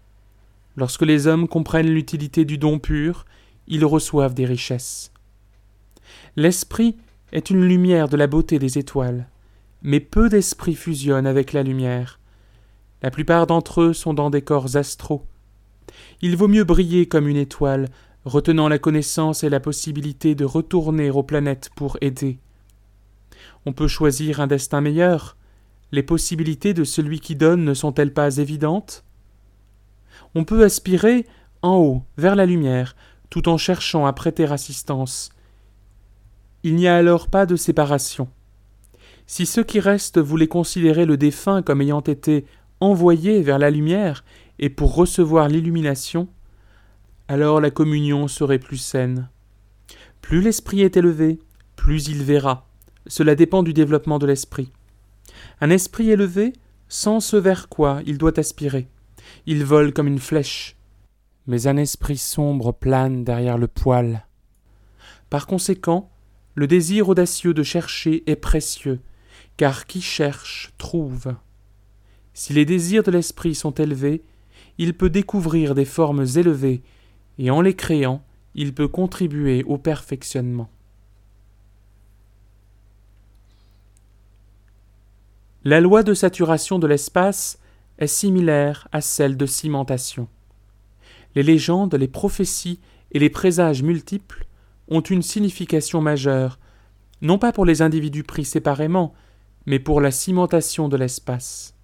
Lorsque 0.77 1.07
les 1.07 1.27
hommes 1.27 1.49
comprennent 1.49 1.89
l'utilité 1.89 2.45
du 2.45 2.59
don 2.59 2.79
pur, 2.79 3.25
ils 3.67 3.87
reçoivent 3.87 4.35
des 4.35 4.45
richesses. 4.45 5.11
L'esprit 6.37 6.99
est 7.33 7.49
une 7.49 7.65
lumière 7.65 8.11
de 8.11 8.19
la 8.19 8.27
beauté 8.27 8.59
des 8.59 8.77
étoiles, 8.77 9.27
mais 9.81 10.01
peu 10.01 10.29
d'esprits 10.29 10.75
fusionnent 10.75 11.27
avec 11.27 11.55
la 11.55 11.63
lumière. 11.63 12.21
La 13.01 13.11
plupart 13.11 13.47
d'entre 13.47 13.81
eux 13.81 13.93
sont 13.95 14.13
dans 14.13 14.29
des 14.29 14.43
corps 14.43 14.77
astraux. 14.77 15.25
Il 16.21 16.37
vaut 16.37 16.47
mieux 16.47 16.65
briller 16.65 17.09
comme 17.09 17.27
une 17.27 17.39
étoile, 17.39 17.89
retenant 18.29 18.69
la 18.69 18.79
connaissance 18.79 19.43
et 19.43 19.49
la 19.49 19.61
possibilité 19.61 20.35
de 20.35 20.45
retourner 20.45 21.11
aux 21.11 21.23
planètes 21.23 21.71
pour 21.75 21.97
aider. 22.01 22.39
On 23.67 23.73
peut 23.73 23.89
choisir 23.89 24.41
un 24.41 24.47
destin 24.47 24.81
meilleur. 24.81 25.37
Les 25.91 26.03
possibilités 26.03 26.75
de 26.75 26.85
celui 26.85 27.21
qui 27.21 27.35
donne 27.35 27.65
ne 27.65 27.75
sont-elles 27.75 28.13
pas 28.13 28.37
évidentes? 28.37 29.05
On 30.35 30.45
peut 30.45 30.63
aspirer 30.63 31.27
en 31.63 31.77
haut, 31.77 32.03
vers 32.17 32.37
la 32.37 32.47
lumière, 32.47 32.95
tout 33.31 33.49
en 33.49 33.57
cherchant 33.57 34.07
à 34.07 34.13
prêter 34.13 34.45
assistance. 34.45 35.31
Il 36.63 36.75
n'y 36.75 36.89
a 36.89 36.97
alors 36.97 37.29
pas 37.29 37.47
de 37.47 37.57
séparation. 37.57 38.29
Si 39.27 39.47
ceux 39.47 39.65
qui 39.65 39.81
restent 39.81 40.19
voulaient 40.19 40.49
considérer 40.49 41.05
le 41.05 41.17
défunt 41.17 41.63
comme 41.63 41.81
ayant 41.81 42.01
été 42.01 42.47
envoyé 42.81 43.43
vers 43.43 43.59
la 43.59 43.71
lumière 43.71 44.25
et 44.59 44.71
pour 44.71 44.95
recevoir 44.95 45.49
l'illumination, 45.49 46.29
alors 47.29 47.61
la 47.61 47.71
communion 47.71 48.29
serait 48.29 48.59
plus 48.59 48.79
saine. 48.79 49.29
Plus 50.21 50.41
l'esprit 50.41 50.83
est 50.83 50.97
élevé, 50.97 51.39
plus 51.77 52.09
il 52.09 52.23
verra. 52.23 52.67
Cela 53.07 53.35
dépend 53.35 53.63
du 53.63 53.73
développement 53.73 54.19
de 54.19 54.27
l'esprit. 54.27 54.73
Un 55.61 55.71
esprit 55.71 56.11
élevé 56.11 56.53
sent 56.89 57.21
ce 57.21 57.37
vers 57.37 57.69
quoi 57.69 58.01
il 58.07 58.19
doit 58.19 58.39
aspirer. 58.39 58.89
Il 59.47 59.65
vole 59.65 59.93
comme 59.93 60.09
une 60.09 60.19
flèche 60.19 60.79
mais 61.49 61.67
un 61.67 61.79
esprit 61.79 62.19
sombre 62.19 62.73
plane 62.73 63.25
derrière 63.25 63.59
le 63.59 63.67
poil. 63.67 64.27
Par 65.31 65.47
conséquent, 65.47 66.11
le 66.55 66.67
désir 66.67 67.09
audacieux 67.09 67.55
de 67.55 67.63
chercher 67.63 68.23
est 68.31 68.37
précieux, 68.37 69.01
car 69.57 69.87
qui 69.87 70.03
cherche 70.03 70.75
trouve. 70.77 71.35
Si 72.35 72.53
les 72.53 72.67
désirs 72.67 73.03
de 73.03 73.11
l'esprit 73.11 73.55
sont 73.55 73.73
élevés, 73.73 74.23
il 74.77 74.93
peut 74.93 75.09
découvrir 75.09 75.75
des 75.75 75.87
formes 75.87 76.27
élevées, 76.37 76.83
et 77.39 77.51
en 77.51 77.61
les 77.61 77.75
créant, 77.75 78.23
il 78.55 78.75
peut 78.75 78.89
contribuer 78.89 79.65
au 79.65 79.79
perfectionnement. 79.79 80.69
La 85.65 85.81
loi 85.81 86.03
de 86.03 86.15
saturation 86.15 86.79
de 86.79 86.87
l'espace 86.87 87.59
est 87.99 88.07
similaire 88.07 88.89
à 88.93 89.01
celle 89.01 89.37
de 89.37 89.47
cimentation 89.47 90.29
les 91.35 91.45
légendes, 91.45 91.95
les 91.95 92.09
prophéties 92.09 92.81
et 93.13 93.21
les 93.21 93.31
présages 93.31 93.85
multiples 93.85 94.45
ont 94.89 95.01
une 95.01 95.23
signification 95.23 96.01
majeure, 96.01 96.59
non 97.23 97.39
pas 97.39 97.53
pour 97.53 97.65
les 97.65 97.81
individus 97.81 98.25
pris 98.25 98.45
séparément, 98.45 99.15
mais 99.65 99.79
pour 99.79 100.01
la 100.01 100.11
cimentation 100.11 100.89
de 100.89 100.97
l'espace. 100.97 101.75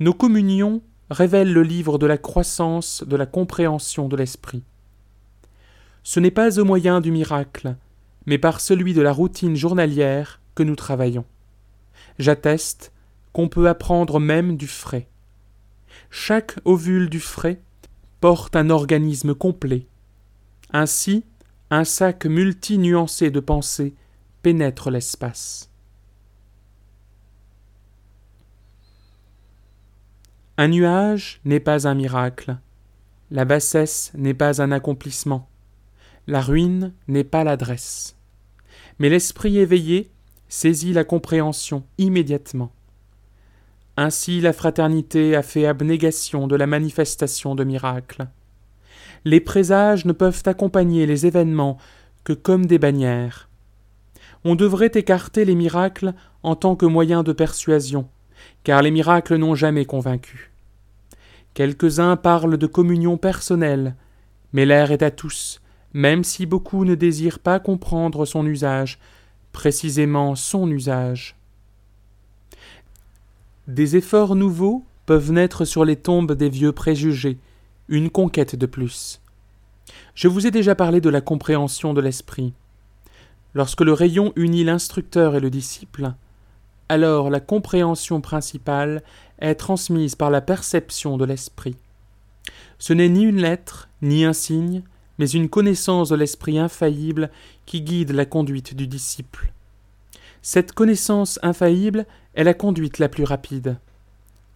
Nos 0.00 0.14
communions 0.14 0.80
révèlent 1.14 1.52
le 1.52 1.62
livre 1.62 1.98
de 1.98 2.06
la 2.06 2.18
croissance 2.18 3.04
de 3.06 3.16
la 3.16 3.26
compréhension 3.26 4.08
de 4.08 4.16
l'esprit. 4.16 4.62
Ce 6.02 6.20
n'est 6.20 6.30
pas 6.30 6.58
au 6.58 6.64
moyen 6.64 7.00
du 7.00 7.10
miracle, 7.10 7.76
mais 8.26 8.38
par 8.38 8.60
celui 8.60 8.92
de 8.92 9.00
la 9.00 9.12
routine 9.12 9.56
journalière 9.56 10.40
que 10.54 10.62
nous 10.62 10.76
travaillons. 10.76 11.24
J'atteste 12.18 12.92
qu'on 13.32 13.48
peut 13.48 13.68
apprendre 13.68 14.20
même 14.20 14.56
du 14.56 14.66
frais. 14.66 15.08
Chaque 16.10 16.58
ovule 16.64 17.08
du 17.08 17.20
frais 17.20 17.60
porte 18.20 18.56
un 18.56 18.70
organisme 18.70 19.34
complet. 19.34 19.86
Ainsi, 20.72 21.24
un 21.70 21.84
sac 21.84 22.26
multinuancé 22.26 23.30
de 23.30 23.40
pensées 23.40 23.94
pénètre 24.42 24.90
l'espace. 24.90 25.70
Un 30.56 30.68
nuage 30.68 31.40
n'est 31.44 31.58
pas 31.58 31.88
un 31.88 31.94
miracle, 31.94 32.56
la 33.32 33.44
bassesse 33.44 34.12
n'est 34.14 34.34
pas 34.34 34.62
un 34.62 34.70
accomplissement, 34.70 35.48
la 36.28 36.40
ruine 36.40 36.92
n'est 37.08 37.24
pas 37.24 37.42
l'adresse. 37.42 38.16
Mais 39.00 39.08
l'esprit 39.08 39.58
éveillé 39.58 40.12
saisit 40.48 40.92
la 40.92 41.02
compréhension 41.02 41.82
immédiatement. 41.98 42.70
Ainsi 43.96 44.40
la 44.40 44.52
fraternité 44.52 45.34
a 45.34 45.42
fait 45.42 45.66
abnégation 45.66 46.46
de 46.46 46.54
la 46.54 46.68
manifestation 46.68 47.56
de 47.56 47.64
miracles. 47.64 48.28
Les 49.24 49.40
présages 49.40 50.04
ne 50.04 50.12
peuvent 50.12 50.44
accompagner 50.46 51.04
les 51.06 51.26
événements 51.26 51.78
que 52.22 52.32
comme 52.32 52.66
des 52.66 52.78
bannières. 52.78 53.48
On 54.44 54.54
devrait 54.54 54.92
écarter 54.94 55.44
les 55.44 55.56
miracles 55.56 56.14
en 56.44 56.54
tant 56.54 56.76
que 56.76 56.86
moyen 56.86 57.24
de 57.24 57.32
persuasion, 57.32 58.08
car 58.64 58.82
les 58.82 58.90
miracles 58.90 59.36
n'ont 59.36 59.54
jamais 59.54 59.84
convaincu. 59.84 60.50
Quelques-uns 61.52 62.16
parlent 62.16 62.58
de 62.58 62.66
communion 62.66 63.16
personnelle, 63.16 63.94
mais 64.52 64.66
l'air 64.66 64.90
est 64.90 65.02
à 65.02 65.10
tous, 65.10 65.60
même 65.92 66.24
si 66.24 66.46
beaucoup 66.46 66.84
ne 66.84 66.96
désirent 66.96 67.38
pas 67.38 67.60
comprendre 67.60 68.24
son 68.24 68.44
usage, 68.46 68.98
précisément 69.52 70.34
son 70.34 70.68
usage. 70.70 71.36
Des 73.68 73.96
efforts 73.96 74.34
nouveaux 74.34 74.84
peuvent 75.06 75.30
naître 75.30 75.64
sur 75.64 75.84
les 75.84 75.96
tombes 75.96 76.32
des 76.32 76.48
vieux 76.48 76.72
préjugés, 76.72 77.38
une 77.88 78.10
conquête 78.10 78.56
de 78.56 78.66
plus. 78.66 79.20
Je 80.14 80.28
vous 80.28 80.46
ai 80.46 80.50
déjà 80.50 80.74
parlé 80.74 81.00
de 81.00 81.10
la 81.10 81.20
compréhension 81.20 81.94
de 81.94 82.00
l'esprit. 82.00 82.54
Lorsque 83.54 83.82
le 83.82 83.92
rayon 83.92 84.32
unit 84.36 84.64
l'instructeur 84.64 85.36
et 85.36 85.40
le 85.40 85.50
disciple, 85.50 86.14
alors 86.88 87.30
la 87.30 87.40
compréhension 87.40 88.20
principale 88.20 89.02
est 89.38 89.54
transmise 89.54 90.14
par 90.14 90.30
la 90.30 90.40
perception 90.40 91.16
de 91.16 91.24
l'esprit. 91.24 91.76
Ce 92.78 92.92
n'est 92.92 93.08
ni 93.08 93.22
une 93.22 93.40
lettre, 93.40 93.88
ni 94.02 94.24
un 94.24 94.32
signe, 94.32 94.82
mais 95.18 95.28
une 95.28 95.48
connaissance 95.48 96.08
de 96.08 96.16
l'esprit 96.16 96.58
infaillible 96.58 97.30
qui 97.66 97.80
guide 97.80 98.10
la 98.10 98.26
conduite 98.26 98.74
du 98.74 98.86
disciple. 98.86 99.52
Cette 100.42 100.72
connaissance 100.72 101.38
infaillible 101.42 102.06
est 102.34 102.44
la 102.44 102.54
conduite 102.54 102.98
la 102.98 103.08
plus 103.08 103.24
rapide. 103.24 103.78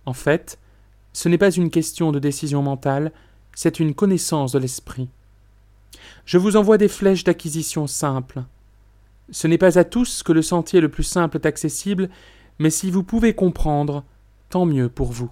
En 0.05 0.13
fait, 0.13 0.59
ce 1.13 1.29
n'est 1.29 1.39
pas 1.39 1.51
une 1.51 1.71
question 1.71 2.13
de 2.13 2.19
décision 2.19 2.63
mentale, 2.63 3.13
c'est 3.55 3.81
une 3.81 3.95
connaissance 3.95 4.53
de 4.53 4.59
l'esprit. 4.59 5.09
Je 6.25 6.39
vous 6.39 6.57
envoie 6.57 6.79
des 6.79 6.89
flèches 6.89 7.25
d'acquisition 7.25 7.87
simples. 7.87 8.43
Ce 9.31 9.47
n'est 9.47 9.59
pas 9.59 9.79
à 9.79 9.85
tous 9.85 10.23
que 10.23 10.33
le 10.33 10.43
sentier 10.43 10.81
le 10.81 10.89
plus 10.89 11.03
simple 11.03 11.37
est 11.37 11.47
accessible, 11.47 12.09
mais 12.59 12.71
si 12.71 12.91
vous 12.91 13.05
pouvez 13.05 13.35
comprendre, 13.35 14.05
tant 14.49 14.67
mieux 14.67 14.89
pour 14.89 15.13
vous. 15.13 15.31